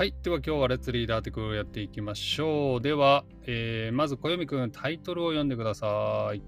[0.00, 0.14] はい。
[0.22, 2.80] では今日はレッツリーダーテクをやっていきましょう。
[2.80, 6.42] では、えー、まず小読くんタイトルを読んでください。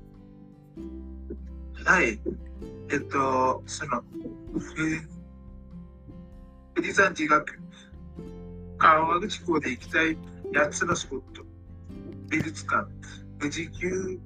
[1.85, 2.19] はい。
[2.91, 4.03] えっと、その、
[4.59, 4.75] ふ
[6.77, 7.45] 富士山地学、
[8.79, 10.17] 川口港で行きたい
[10.55, 11.43] 8つのスポット、
[12.31, 12.87] 美術館、
[13.39, 14.19] 富士急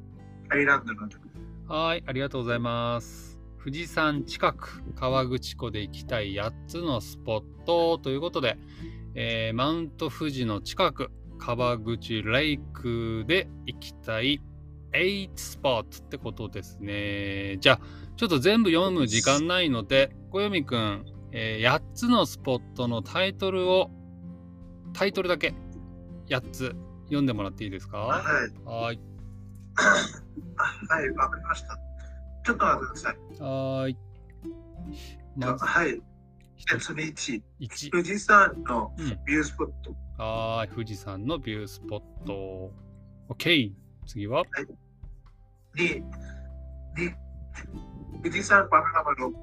[0.50, 1.74] アイランドなど。
[1.74, 2.04] はい。
[2.06, 3.40] ありがとうございます。
[3.58, 8.56] 富士山近く、川口湖で行きたい8つのスポットということで、
[9.18, 14.42] えーマウント富士の近く、川口レイクで行きたい
[14.92, 17.56] 8スポットってことですね。
[17.60, 17.80] じゃあ、
[18.16, 23.90] ちょっと全部読む時間ないので、小読くん、え8つのスポットのタイトルを、
[24.92, 25.54] タイトルだけ
[26.28, 27.98] 8つ読んでもらっていいですか？
[27.98, 28.22] はい。
[28.64, 29.00] はい。
[29.76, 31.78] はい、わかりました。
[32.44, 33.16] ちょっと待ってください。
[33.40, 33.96] はーい。
[35.36, 36.02] まず、はい。
[36.56, 37.90] 一その1、1。
[37.90, 39.08] 富士山のうん。
[39.26, 39.94] ビュースポット。
[40.22, 40.70] はーい。
[40.70, 42.72] 富士山のビュースポット。
[43.28, 43.72] OK。
[44.06, 44.44] 次は
[45.76, 46.02] ？2、
[46.96, 47.14] 2、
[48.22, 49.38] 富士山パノラマロープ。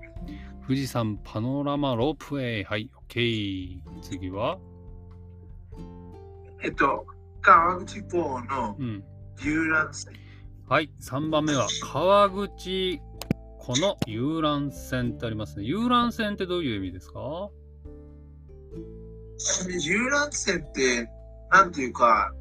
[0.65, 2.63] 富士山パノラマロープウェイ。
[2.63, 2.89] はい。
[3.07, 3.79] OK。
[4.01, 4.57] 次は？
[6.63, 7.05] えっと、
[7.41, 9.03] 川口港のうん。
[9.39, 10.13] 遊覧船。
[10.67, 10.89] はい。
[11.01, 13.01] 3番目は川口
[13.65, 15.63] 湖の遊覧船ってありますね。
[15.63, 17.49] 遊覧船ってどういう意味ですか？
[19.79, 21.09] 遊覧船って、
[21.49, 22.33] なんていうか、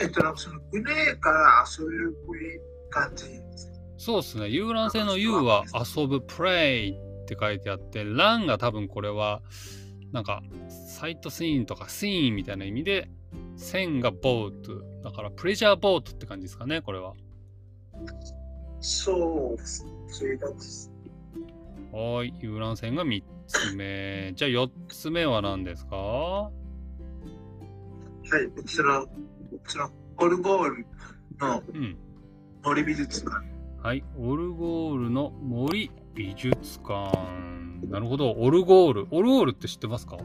[0.00, 2.16] ええっと、なんかその船から遊べる
[2.90, 3.26] 感じ。
[3.98, 4.48] そうですね。
[4.48, 9.42] 遊覧船の U は遊ぶ、プレイって書いてあって、ランが多分これは、
[10.10, 10.42] なんか、
[10.96, 13.08] サイトシーンとかシーンみたいな意味で、
[13.56, 14.82] 線がボート。
[15.04, 17.14] だから、プレジャーボートって感じですかね、これは。
[18.80, 19.86] そうです。
[20.08, 20.92] そういう感じです。
[21.92, 22.34] はーい。
[22.40, 24.32] 遊覧船が3つ目。
[24.34, 25.96] じゃあ4つ目は何ですか？
[25.96, 26.52] はい、
[28.66, 29.06] その、
[29.64, 30.86] その、オルゴール
[31.40, 31.96] のうん。
[32.62, 33.36] 森美術館。
[33.82, 34.04] はい。
[34.18, 37.10] オルゴールの森美術館。
[37.88, 38.32] なるほど。
[38.32, 39.06] オルゴール。
[39.10, 40.18] オルゴールって知ってますか？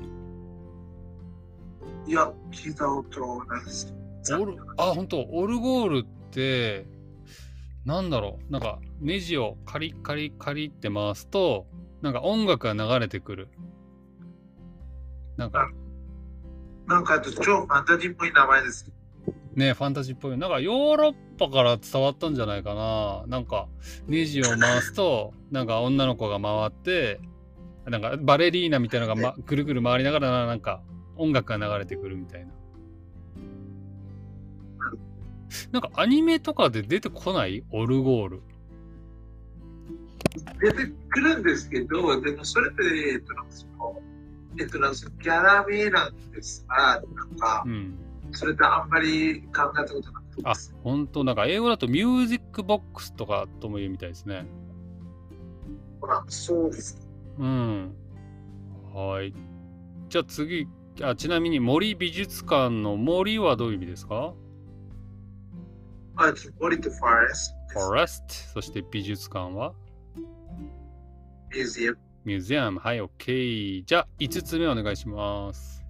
[2.05, 3.95] いや、聞いたことないです。
[4.37, 6.85] オルあ、本当オルゴールって、
[7.85, 11.67] なんだろう、なんかネジをカリカリカリって回すと、
[12.01, 13.49] なんか音楽が流れてくる。
[15.37, 15.69] なんか
[16.87, 18.91] なんか、超ファンタジーっぽい名前です。
[19.55, 20.37] ね、ファンタジーっぽい。
[20.37, 23.23] なんかヨーロッパから伝わったんじゃないかな。
[23.27, 23.67] なんか
[24.07, 27.19] ネジを回すと、なんか女の子が回って、
[27.85, 30.81] なんかバレリーナみたいなのが、ま、ぐるぐる回りながら、なんか
[31.15, 32.51] 音楽が流れてくるみたいな。
[35.71, 37.63] なんかアニメとかで出てこない？
[37.71, 38.41] オルゴール。
[40.59, 42.83] 出てくるんですけど、でもそれって、
[43.13, 44.01] えっと、なんかその、
[44.59, 47.95] えっと、なんかそのキャラ名なんですが、なんかう、ん。
[48.31, 51.23] それってあんまり考えたことなくてあ、本当？
[51.23, 54.47] なんか英語だとミュージックボックスとかとも言うみたいですね。
[56.01, 57.07] あそうです。
[57.37, 57.93] うん。
[58.93, 59.33] はい。
[60.09, 60.67] じゃあ次、
[61.01, 64.33] あちなみに森美術館の森はどういう意味ですか？
[66.15, 67.79] あ、森とフォレスト。
[67.79, 68.53] ?forest。
[68.53, 69.73] そして美術館は？
[71.51, 71.97] ミュージアム。
[72.25, 72.79] ミュージアム。
[72.79, 73.83] はい、OK。
[73.85, 75.83] じゃあ5つ目お願いします。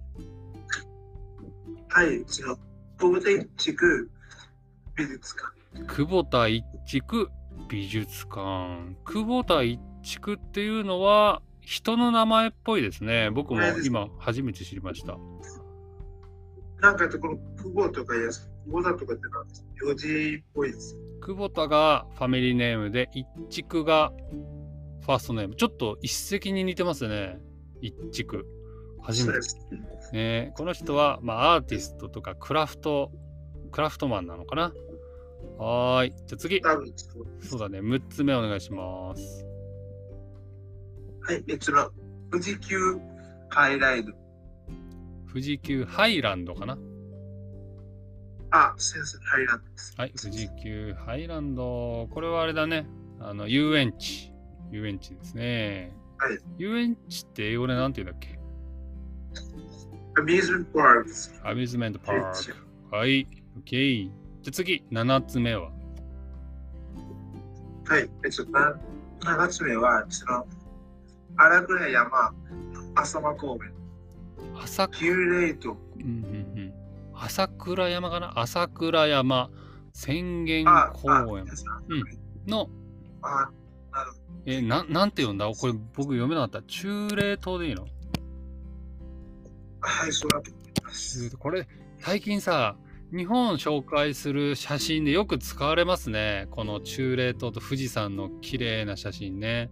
[1.88, 2.58] はい、その、
[2.98, 4.10] ボーデ地区
[4.96, 5.52] 美術館。
[5.86, 7.28] 久保田一築
[7.68, 8.96] 美術館。
[9.04, 13.30] 久保田一築っていうのは人の名前っぽいですね。
[13.30, 15.16] 僕も今初めて知りました。
[16.80, 20.96] なんか、この久保とかやす、久保田とかってなんです名字っぽいです。
[21.20, 24.12] 久保田がファミリーネームで一築が
[25.02, 25.56] ファーストネーム。
[25.56, 27.38] ちょっと一石に似てますね。
[27.80, 28.46] 一築。
[29.02, 29.34] 初め
[30.12, 33.12] てこの人は、まあ、アーティストとかクラフト、
[33.70, 34.72] クラフトマンなのかな
[35.58, 36.10] はーい。
[36.10, 36.62] じゃあ次。
[37.40, 37.80] そうだね。
[37.80, 39.46] 6つ目お願いします。
[41.20, 41.90] はい、え、その、
[42.30, 42.76] 富士急
[43.50, 44.12] ハイライド。
[45.28, 46.78] 富士急ハイランドかな
[48.56, 49.94] あ、先生、ハイランドです。
[49.98, 50.12] はい。
[50.12, 52.06] 富士急ハイランド。
[52.08, 52.86] これはあれだね。
[53.18, 54.32] あの、遊園地。
[54.70, 55.92] 遊園地ですね。
[56.18, 56.38] はい。
[56.58, 58.38] 遊園地って英語でなんて言うんだっけ？
[60.16, 61.48] アミューズメントパーク。
[61.48, 62.20] アミューズメントパー
[62.90, 62.96] ク。
[62.96, 63.26] はい。
[63.64, 64.04] OK。
[64.04, 65.72] じゃあ次、7つ目は？
[67.86, 68.78] はい、え、っと、な
[69.20, 70.46] 7つ目は、その、
[71.36, 72.32] 荒倉山、
[72.94, 73.74] 浅間公園、
[74.62, 76.08] 朝旧霊島、うんうんう
[76.38, 76.43] ん。
[77.16, 78.38] 朝倉山かな？
[78.38, 79.50] 朝倉山
[79.94, 81.46] 浅間公園
[82.46, 82.68] の。
[84.46, 85.46] え、ななんて読んだ？
[85.46, 86.62] これ僕読めなかった。
[86.62, 87.84] 中霊島でいいの？
[89.80, 91.36] は最初だと思います。
[91.36, 91.66] これ、
[92.00, 92.76] 最近さ、
[93.16, 96.48] 日本紹介する写真でよく使われますね。
[96.50, 99.70] この中霊島と富士山の綺麗な写真ね。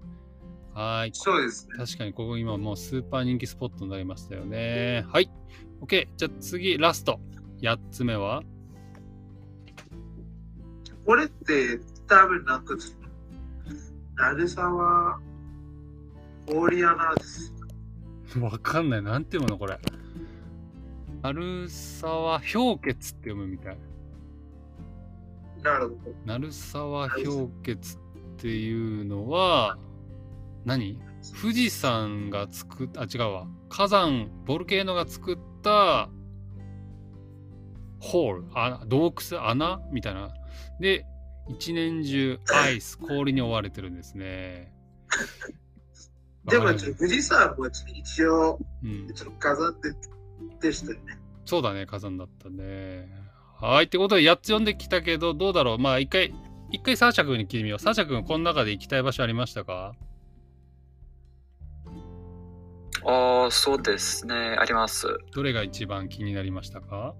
[0.75, 1.11] はい。
[1.13, 1.75] そうですね。
[1.77, 5.05] 確かにここ今もうスーパー人気スポットになりましたよね。
[5.09, 5.31] はい。
[5.81, 6.09] OK。
[6.17, 7.21] じゃあ次、ラスト。
[7.61, 8.43] 8つ目は？
[11.05, 12.75] これって多分なんか、
[14.17, 15.19] 鳴沢
[16.49, 17.53] オーリアナです。
[18.41, 19.03] わかんない。
[19.03, 19.79] なんて読むのこれ？
[21.23, 23.79] 鳴沢氷結って読むみたい。
[25.63, 25.99] なるほど。
[26.25, 28.01] 鳴沢氷結っ
[28.39, 29.79] ていうのは、
[30.65, 30.99] 何？
[31.41, 33.47] 富士山が作っあ違うわ。
[33.69, 36.09] 火山ボルケーノが作った
[38.01, 38.45] ホール。
[38.55, 39.81] あ洞窟穴？
[39.93, 40.33] みたいな。
[40.81, 41.05] で
[41.49, 44.73] 一年中アイス 氷に覆われてるんですね。
[46.47, 49.95] でも富士山も一応うん、ちょっと火山で
[50.61, 51.19] でしたよね。
[51.45, 53.09] そうだね火山だったね。
[53.61, 55.79] はいってことで8つ読んできたけどどうだろう。
[55.79, 56.35] まあ一回
[56.73, 57.79] 一回サーシャ君に聞いてみよう。
[57.79, 59.95] サーシャ君この中で行きたい場所ありましたか？
[63.05, 64.35] ああ、そうですね。
[64.59, 65.07] あります。
[65.35, 67.15] どれが一番気になりましたか？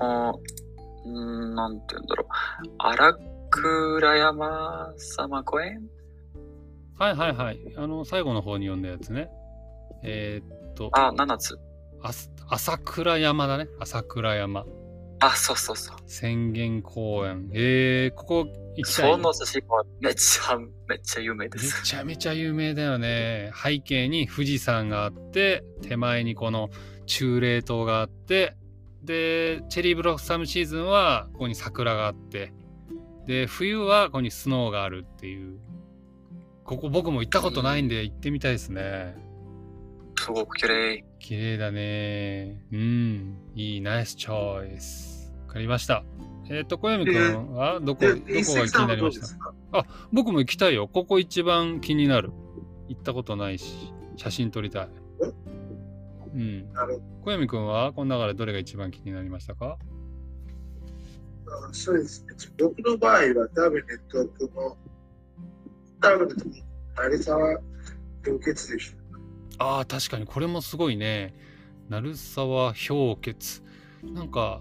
[0.00, 0.34] あー
[1.04, 2.26] うーん、なんて言うんだろう。
[2.78, 3.14] 荒
[3.50, 5.82] 倉山様公園？
[6.98, 7.58] はいはいはい。
[7.76, 9.28] あの、最後の方に読んだやつね。
[10.04, 11.58] えーっと、あ、7つ。
[12.02, 13.68] あす朝倉山だね。
[13.80, 14.64] 朝倉山。
[15.20, 15.96] あ、そうそうそう。
[16.06, 17.50] 浅間公園。
[17.52, 18.46] えー、ここ
[18.76, 19.12] 行きたい。
[19.12, 20.58] その写真はめっちゃ、
[20.88, 21.82] めっちゃ有名でめす。
[21.82, 23.52] ちゃめちゃ有名だよね。
[23.54, 26.70] 背景に富士山があって、手前にこの
[27.06, 28.56] 中霊島があって、
[29.02, 32.52] で、チェリーブロッサムシーズンはここに桜があって、
[33.26, 35.58] で、冬はここにスノーがあるっていう。
[36.64, 39.16] ここ僕も行ったことないんで行ってみたいですね。
[40.16, 41.04] すごく綺麗。
[41.18, 42.64] 綺麗だね。
[42.72, 43.38] うん。
[43.54, 45.11] いい、ナイスチョイス。
[45.52, 46.02] わかりました。
[46.48, 49.20] えっ、と、小闇くんはどこ、で、どこが気になりました？
[49.20, 49.86] どうですか？
[50.10, 50.88] 僕も行きたいよ。
[50.88, 52.30] ここ一番気になる。
[52.88, 54.88] 行ったことないし、写真撮りたい。
[56.34, 56.66] うん。
[57.22, 59.76] 小闇くんはこの中でどれが一番気になりましたか？
[61.72, 62.34] そうですね。
[62.58, 64.76] 僕の場合は多分ね、とこの、
[66.00, 66.64] 多分ね、
[66.96, 67.58] 成沢
[68.24, 69.62] 氷結でしょ。
[69.62, 71.34] ああ、確かにこれもすごいね。
[71.90, 73.62] 鳴沢氷結。
[74.02, 74.60] なんか、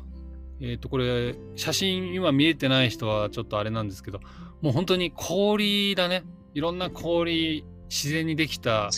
[0.61, 4.19] えっ、と、これ、写真今見えてない人はちょっとあれなんですけど、
[4.61, 6.23] もう本当に氷だね。
[6.53, 8.89] いろんな氷、自然にできた。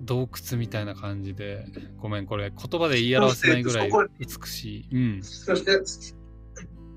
[0.00, 1.64] 洞窟みたいな感じで、
[1.98, 4.88] ごめん、これ言葉で言い表せないぐらい美しい。
[4.92, 5.22] うん。
[5.22, 5.80] そして、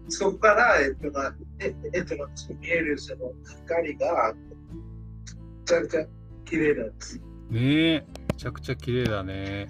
[0.09, 2.15] そこから、えっと、まあええっと、
[2.59, 3.31] 見えるその
[3.65, 6.05] 光が、めちゃくちゃ
[6.45, 7.17] 綺麗なんです。
[7.49, 9.67] ねえ、めちゃくちゃ綺麗だね。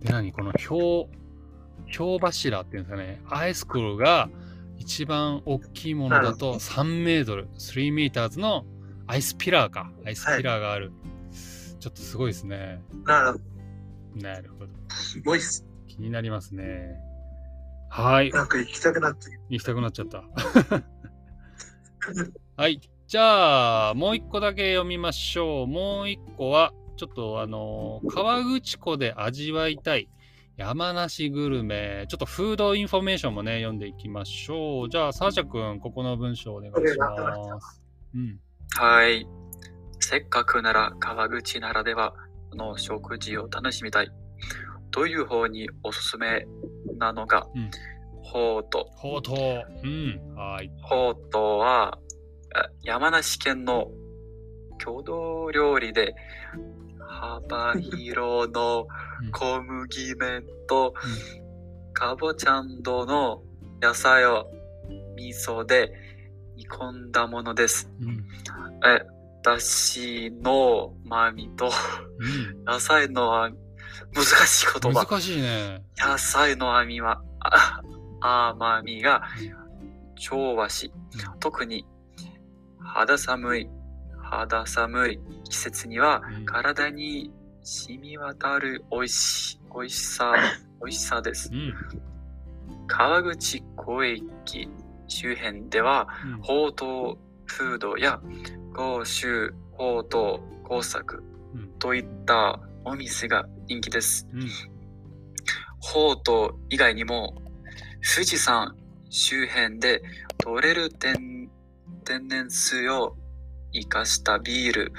[0.00, 0.32] で、何？
[0.32, 1.08] この氷、
[1.96, 4.28] 氷柱っていうんですかね、アイスクールが
[4.78, 8.64] 一番大きいものだと3メートル、3メーターズの
[9.06, 9.92] アイスピラーか。
[10.04, 10.92] アイスピラーがある。
[11.78, 12.82] ちょっとすごいですね。
[13.04, 14.22] なるほど。
[14.22, 14.72] なるほど。
[14.90, 15.64] すごいっす。
[15.86, 16.96] 気になりますね。
[17.88, 18.30] はい。
[18.30, 20.24] なんか行きたくなってき行きたくなっちゃった。
[22.56, 22.80] はい。
[23.06, 25.66] じゃあ、もう一個だけ読みましょう。
[25.66, 30.08] もう一個は、ちょっとあのー河口湖で味わいたい
[30.56, 32.06] 山梨グルメ。
[32.08, 34.88] ちょっとフードインフォメーションもね、読んでいきましょう。
[34.88, 37.82] じゃあ、サーシャ君、ここの文章お願いします。
[38.14, 38.40] うん。
[38.78, 39.26] はい。
[40.00, 42.14] せっかくなら河口湖ならでは
[42.54, 44.10] の食事を楽しみたい。
[44.90, 46.46] という方におすすめ
[46.98, 47.70] なのが、うん
[48.28, 48.90] ほうと。
[48.96, 49.86] ほうとう。
[49.86, 50.34] うん。
[50.34, 50.70] はい。
[50.82, 51.96] ほうとうとは、
[52.54, 53.88] あ山梨県の
[54.78, 56.14] 郷土料理で、
[57.08, 58.86] 幅広の
[59.22, 60.94] うん小麦麺と、
[61.92, 63.42] かぼちゃんどの
[63.80, 64.46] 野菜を
[65.16, 65.92] 味噌で
[66.56, 67.90] 煮込んだものです。
[68.00, 68.24] うん。
[68.84, 69.00] え、
[69.42, 71.70] だしのまみと、
[72.18, 72.64] うん。
[72.64, 73.50] 野菜のあ
[74.14, 75.04] 難しい言葉。
[75.04, 75.82] 難しいね。
[75.98, 77.80] 野菜の網は、あ
[78.20, 79.22] 甘みが
[80.16, 80.92] 調和し、
[81.40, 81.86] 特に
[82.78, 83.68] 肌寒い、
[84.30, 90.34] 肌寒い季節にはうん体に染み渡る美味し美味しさ、
[90.80, 91.56] 美味しさですう。
[91.56, 91.74] ん。
[92.86, 94.68] 川口湖駅
[95.08, 98.20] 周辺では、うんほうとうフードや
[98.74, 101.22] 甲州ほうとう工作
[101.54, 104.26] うんといったお店が人気です。
[104.32, 104.48] うん。
[105.80, 107.34] ほうとう以外にも
[108.14, 108.76] 富士山
[109.10, 110.02] 周辺で
[110.38, 111.50] 取れる天
[112.04, 113.16] 天然水を
[113.80, 114.92] 生かしたビール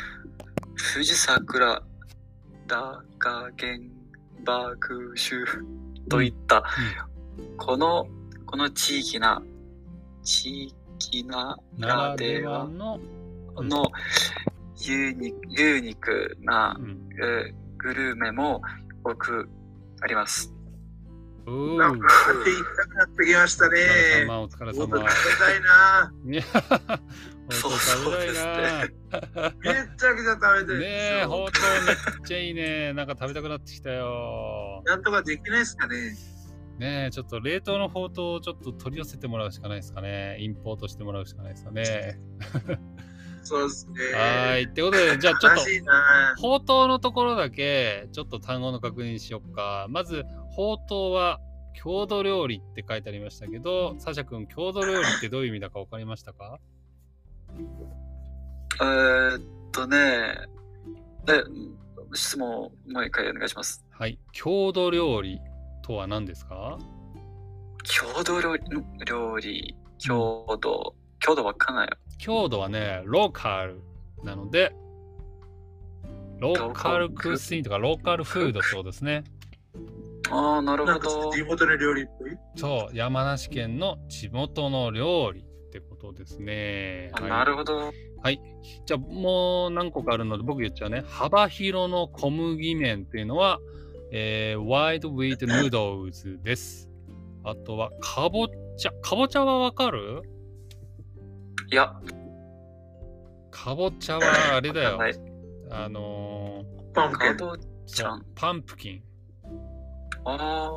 [0.94, 1.82] 富士桜
[2.68, 3.92] ダカゲン
[4.44, 5.46] バグシュ
[6.10, 6.64] といった、
[7.58, 8.08] この、
[8.46, 9.42] この地域な、
[10.24, 13.00] 地域ななららででははの、
[13.58, 13.92] うんの
[14.80, 18.62] ユニユニークなう、ん、えーグルメも
[19.04, 19.50] 多く
[20.02, 20.54] あります。
[21.46, 24.26] うーなんか、行きたくなってきましたお疲れね。
[24.26, 24.74] 様、お疲れ様。
[24.74, 27.00] 食べたいな。
[27.50, 28.82] そう食べたいな。
[29.60, 31.30] めっちゃくちゃ食べたいねえ、よ。
[31.30, 32.94] ほうとうめっちゃいいね。
[32.94, 34.84] なんか食べたくなってきたよ。
[34.86, 36.16] なんとかできないですかね。
[36.78, 40.38] ねえ、ちょっと冷凍のほうとうをちょっと取り寄せてもらうしかないですかね。
[40.40, 42.20] インポートしてもらうしかないですかね。
[43.44, 43.94] そうですね。
[44.14, 44.64] はーい。
[44.66, 45.62] ってことで、じゃあちょっと。
[46.42, 49.88] ほうとうのところだけ、ちょっと単語の確認しよっか。
[49.90, 51.40] まず、ほうとうは
[51.74, 56.60] 郷土料理って書いてありましたけど、サシャ君、郷土料理ってどういう意味だか分かりましたか？
[58.80, 59.98] えーっとね、
[61.28, 61.44] え、
[62.14, 63.86] 質問もう一回お願いします。
[63.92, 64.20] はい。
[64.32, 65.42] 郷土料理
[65.84, 66.78] とは何ですか？
[67.84, 68.64] 郷土料理、
[69.06, 71.98] 料理郷土、郷土わかんないよ。
[72.20, 73.82] 郷土はね、ローカル
[74.24, 74.74] なので、
[76.40, 79.24] ローカルクーシーンとかローカルフードそうですね。
[80.30, 81.32] ああ、なるほどと。
[81.32, 82.38] 地元の料理っぽい？
[82.56, 87.12] そう、山梨県の地元の料理ってことですね。
[87.14, 87.92] あはいなるほど。
[88.24, 88.42] はい。
[88.86, 91.04] じゃあもう何個かあるので僕言っちゃうね。
[91.06, 93.60] 幅広の小麦麺っていうのは、
[94.12, 96.90] えー、ワイドウィートヌードルズです。
[97.44, 98.48] あとは、かぼ
[98.78, 98.92] ちゃ。
[99.02, 100.22] かぼちゃはわかる？
[101.72, 101.94] いや、
[103.52, 105.00] かぼちゃはあれだよ。
[105.70, 107.38] あのパンプキン。
[108.36, 109.04] パンプキン。
[110.26, 110.72] ああ、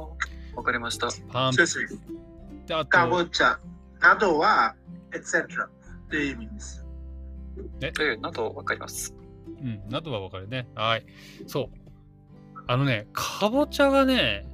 [0.57, 1.09] わかりました。
[1.31, 1.65] パンプ。
[1.67, 2.77] キン。
[2.77, 3.59] あかぼと、ちゃ
[4.01, 4.75] などは、
[5.13, 5.45] etc.
[5.45, 6.87] っていう意味です。
[7.81, 9.15] え、などわかります。
[9.47, 10.69] うん、などはわかるね。
[10.75, 11.07] はい。
[11.47, 11.81] そう。
[12.67, 14.47] あのね、かぼちゃがね、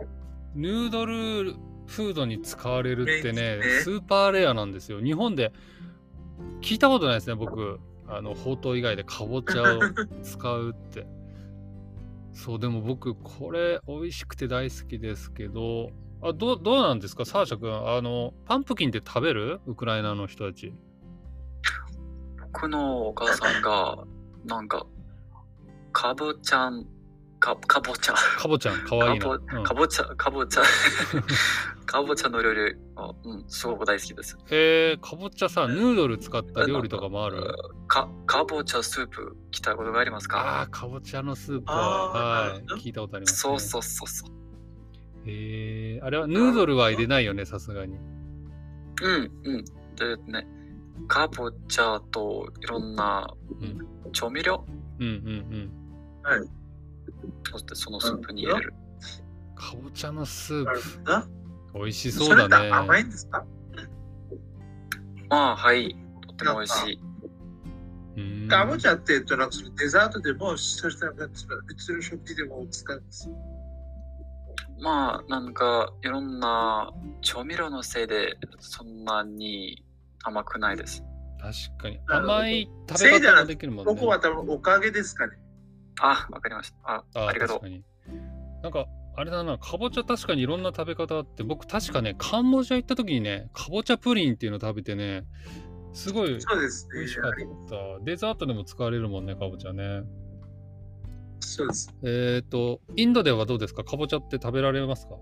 [0.54, 1.54] ヌードル
[1.86, 5.00] フードに使われるってね、スーパーレアなんですよ。
[5.00, 5.52] 日本で
[6.60, 7.78] 聞いたことないですね、僕。
[8.08, 9.80] あの、ほうとう以外でかぼちゃを
[10.22, 11.06] 使うって。
[12.32, 15.90] そう、でも僕、これ、美味しくて大好きですけど、
[16.23, 17.73] あどうどうなんですか、サーシャ君。
[17.73, 19.61] あの、パンプキンって食べる？
[19.66, 20.73] ウクライナの人たち。
[22.52, 24.04] 僕のお母さんが、
[24.46, 24.87] なんか、
[25.92, 26.87] かぼちゃん、
[27.38, 29.62] かかぼちゃ、かぼちゃん、かわいいな。
[29.62, 30.62] かぼちゃ、かぼちゃ、
[31.85, 34.38] かぼちゃの料理、あうん、すごく大好きです。
[34.50, 37.54] えー、かぼちゃさ、ヌードル使った料理とかもある？
[37.88, 43.37] か、かぼちゃスープ来たことがありますああ、かかぼちゃのスープあは、ーはい、聞いたことあります、ね。
[43.37, 44.45] そうそうそうそう。
[45.26, 47.97] へえあれはヌードルは入れないよね、さすがに。
[49.02, 49.64] うん、うん。
[49.97, 50.47] でね、
[51.09, 53.28] かぼちゃといろんな
[53.61, 54.64] うん調味料、
[54.99, 55.12] うんうんう
[55.64, 55.71] ん。
[57.45, 58.75] そしてそのスープに入れる。
[59.54, 60.88] かぼちゃのスーなるプ、
[61.73, 61.85] ほど。
[61.85, 62.71] 美味しそそうれってだね。
[62.71, 63.45] 甘いんですか？
[65.28, 65.97] まあ、はい。
[66.26, 67.00] とっても美味しい。
[68.16, 73.35] うーんかぼちゃって、えっと、なんかそのデザートでも、そしてなんかその普通の食事でも使うんですよ。
[74.80, 76.92] まあ、なんか、いろんな
[77.23, 79.85] 調味料のせいで、そんなに
[80.23, 81.02] 甘くないです。
[81.40, 82.00] 確かに。
[82.09, 83.95] 甘い食べ方もできるもんね。
[83.95, 85.37] ここは多分おかげですかね。
[86.00, 86.76] あ、わかりました。
[86.85, 87.68] あ、あありがとう確か。
[87.68, 87.85] に。
[88.62, 88.87] なんか、
[89.18, 95.25] あれだな、かぼちゃ確かにいろんな食べ方あって、僕確かね、カンボジア行った時にね、かぼちゃプリンっていうの食べてね、
[95.95, 98.04] すごいそうですね美味しかった。
[98.04, 100.02] デザートでも使われるもんね、かぼちゃね。
[101.46, 101.94] そうです。
[102.02, 103.84] えっ、と、インドではどうですか？
[103.84, 105.14] かぼちゃって食べられますか？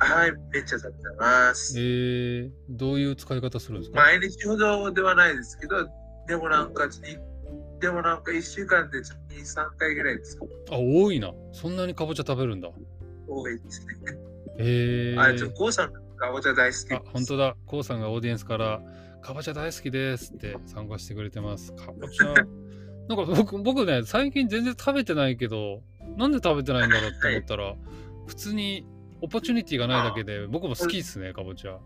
[0.00, 1.74] はい、めっちゃ食べてます。
[1.78, 5.88] えー、どういう使い方するんですか、毎日ほどではないですけど、
[6.28, 6.92] でもなんか、に
[7.80, 9.02] でもなんか1週間で2、
[9.40, 11.32] 3回ぐらいですかあ、多いな。
[11.52, 12.70] そんなにかぼちゃ食べるんだ。
[13.26, 13.94] 多いですね。
[14.58, 16.94] えー、あ、ちょ、こうさん、かぼちゃ大好き。
[16.94, 17.56] あ、本当だ。
[17.66, 18.80] こうさんがオーディエンスから、
[19.20, 21.72] かぼちゃ大好きですって参加してくれてます。
[21.74, 22.34] かぼちゃ。
[23.08, 25.82] なんか僕、僕ね、最近全然食べてないけど、
[26.16, 27.74] なんで食べてないんだろうって思ったら、
[28.26, 28.86] 普通に
[29.22, 31.78] オポチュニティがないだけで、僕も好きですね、かぼちゃ。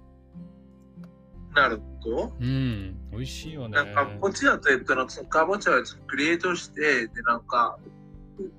[1.55, 2.33] なるほど。
[2.41, 3.77] うん、美味しいよね。
[3.77, 7.79] なんか、こっちだと、えっと、なんかそのかぼちゃをクリエイトして、で、なんか、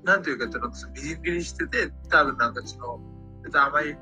[0.03, 3.00] なんていうか、えっとなんかそのみじん切りしてて、多分なんかその、
[3.46, 3.98] えっと、甘い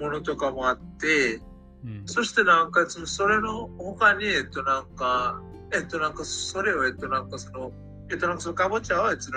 [0.00, 1.42] ものとかもあって、
[1.84, 5.42] うん、そしてなんかその、それの他に、えっと、なんか、
[5.74, 7.72] えっと、なんか、それを、えっと、なんかその、
[8.10, 9.30] えっと、なんかそのかぼちゃを、えっと、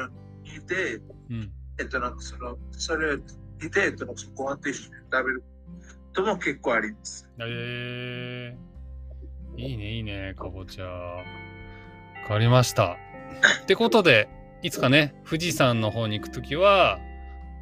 [0.43, 1.51] 煮て、うん。
[1.79, 3.17] えっと、なんかその、それを
[3.61, 5.43] 煮て、えっと、なんかそのご飯と一緒に食べる
[6.13, 7.29] とも結構あります。
[7.39, 10.85] えー、いいね、いいね、かぼちゃ。
[10.85, 11.23] わ
[12.27, 12.97] かりました。
[13.63, 14.29] ってことで、
[14.61, 16.99] いつかね、富士山の方に行くときは、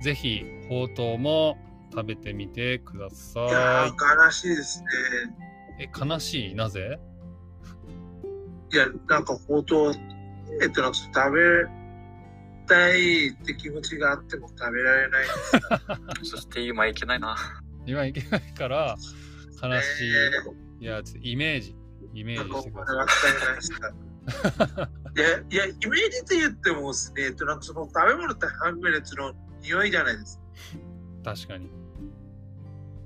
[0.02, 1.58] ぜひ、ほうとうも
[1.92, 4.88] 食べてみてくだいやさー、悲しいですね。
[5.80, 5.84] い。
[5.84, 6.56] え、悲しい？
[6.56, 7.00] なぜ？
[8.72, 9.94] いや、なんかほうとう、
[10.62, 11.42] えっと、なんか食べ
[12.68, 15.28] たいって気持ちがあっても食べられないで
[16.26, 16.32] す。
[16.32, 17.36] そして今いけないな。
[17.86, 18.96] 今行けないから、
[19.62, 20.12] 悲ねしい。
[20.84, 21.76] いや、イメージ、
[22.14, 24.90] イメージなんかしてください。
[25.18, 30.38] いや、いや、イメージって言ってもですね、えっと、なんかその食べ物って半分のやつの匂いじゃないです
[31.24, 31.34] か。
[31.36, 31.70] 確かに。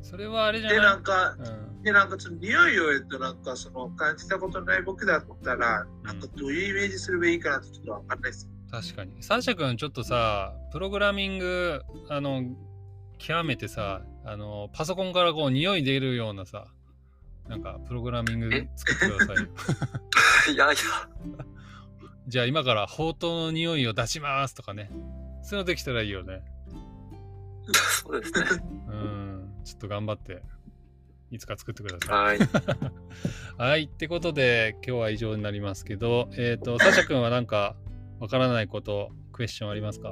[0.01, 8.49] それはあれじゃで、なないんか、うん、で、なんかその匂いを、えっと、なんかその感じたことない僕だったら、なんかどういうイメージすればいいかなってちょっとわかんないです。
[8.71, 9.21] 確かに。
[9.21, 12.43] サーシャ君、ちょっとさ、プログラミング、あの、
[13.17, 16.67] 極めてさ、あの、パソコンからこう、匂い出るようなさ、
[17.47, 18.69] なんか、プログラミングえ？
[18.77, 19.43] 作ってくださいよ。
[20.55, 20.75] いやいや。
[22.27, 24.89] じゃあ、今から、ほうとうの匂いを出しますとかね。
[25.43, 26.41] そういうのできたらいいよね。
[28.01, 28.45] そうですね。
[28.87, 29.53] うん。
[29.65, 30.41] ちょっと頑張って、
[31.33, 32.37] いつか作ってください。
[32.37, 32.49] はい。
[33.57, 33.83] はい。
[33.85, 37.75] ってことで、今日は以上になりますけど、えっ、と、サーシャ君はなんか、
[38.19, 40.09] わからないこと、クエスチョンありますか？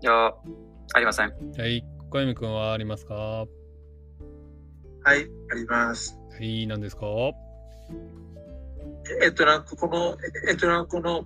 [0.00, 0.26] いや、
[0.94, 1.32] ありません。
[1.58, 1.84] はい。
[2.10, 3.14] 小泉君はありますか？
[3.14, 3.46] は
[5.02, 6.16] はい、あります。
[6.40, 6.66] い。
[6.68, 7.06] 何ですか？
[9.22, 10.16] えっと、なんかこの、
[10.48, 11.24] えっと、なんかこの、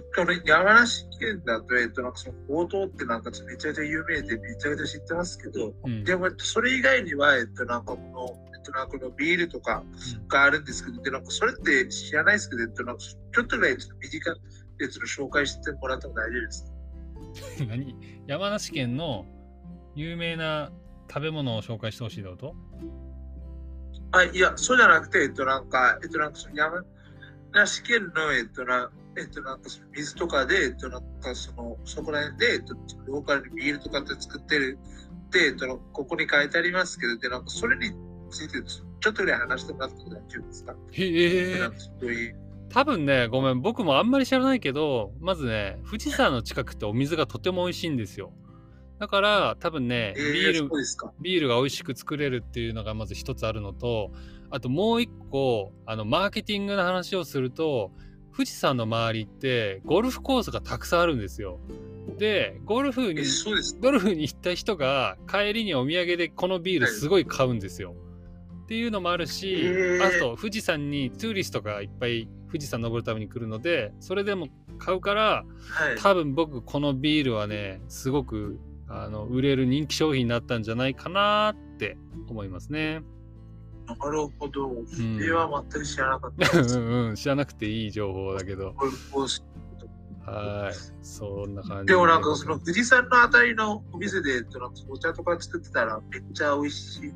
[0.00, 6.04] んこの山梨県だと、えっと、なんかその、強盗ってなんかめちゃめちゃ有名でめちゃめちゃ知ってますけど、うん。
[6.04, 9.82] でも、えっと、それ以外には、えっと、なんかこの、えっと、なんかこのビールとか
[10.28, 14.34] があるんですけど、で、なんかそれって知らないですけど、えっと、なんかちょっとぐらいちょっと短い
[14.80, 16.64] やつの紹介してもらっても大丈夫です
[17.58, 17.64] か？
[17.66, 17.96] 何
[18.26, 19.26] 山梨県の
[19.94, 20.70] 有名な
[21.08, 22.54] 食べ物を紹介してほしいってこと
[24.12, 26.82] あ、いや、そうじゃなくて、えっと、なんか、えっと、なんかその山
[27.52, 32.74] 梨県の、えっと、な、えっと、なんかその水とかで、えっと、なんかその、そこら辺で、えっと、
[33.06, 34.78] ローカルにビールとかって作ってる
[35.30, 37.92] で、えっと、ここに書いてありますけど、で、なんかそれに
[38.30, 40.74] ついてちょっとぐらい話してもらっても大丈夫ですか？
[40.92, 42.34] へで、え
[42.70, 48.32] 多分ねごめん僕もあんまり知らないけどまずね富士山の近くってお水がとても美味しいんですよ。
[48.98, 50.70] だから多分ねえー、ビール。
[51.20, 54.12] ビールが美味しく作れるっていうのがまず一つあるのと
[54.48, 57.90] あともう一個あのマーケティングの話をすると
[58.32, 61.60] 富士山の周りってゴルフコースがたくさんあるんですよ
[62.18, 63.22] でゴルフに。
[63.80, 67.94] ゴルフに行った人が帰りにお土産でこのビールすごい買うんですよ。
[68.64, 69.66] っていうのもあるし、
[70.00, 75.96] あと富士山にツーリストがいっぱい富士山登るために来るのでそれでも買うからはい。
[75.98, 81.96] 多分僕このビールはねすごくあの売れる人気商品になったんじゃないかなって
[82.28, 83.02] 思いますね。
[83.86, 84.68] なるほど。
[84.68, 86.58] んそれは全く知らなかった。
[86.58, 88.74] うんうん知らなくていい情報だけど
[90.24, 94.44] はいそんな感じでもなんかその富士山のあたりのお店で、
[94.88, 97.12] お茶とか作ってたらめっちゃ美味しい、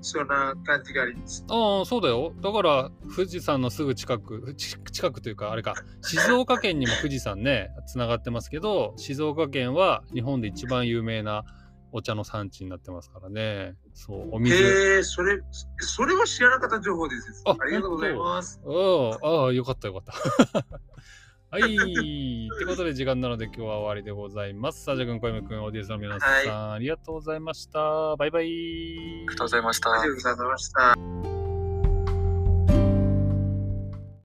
[0.00, 1.44] そんな感じがあります。
[1.48, 2.32] ああ、そうだよ。
[2.42, 11.44] だから、富士山のすぐ近く、ち 近くというか、あれか、静岡県にも富士山ね、つながってますけど、静岡県は日本で一番有名な
[11.92, 13.74] お茶の産地になってますからね。
[13.96, 14.54] そう、お水。
[14.54, 15.40] へえ、それ、
[15.78, 17.42] それは知らなかった情報です。
[17.46, 18.60] あありがとうございます。
[18.62, 18.68] あ
[19.22, 20.12] あ、ああ、よかったよかった。
[21.50, 21.74] はい。
[21.74, 24.84] ってことで時間なので今日は終わりでございます。
[24.84, 28.16] サージャ君、小山君、オーディエンスの皆さん、はありがとうございました。
[28.16, 28.44] バイバイ。
[28.44, 31.35] ありがとうございましたありがとうございました。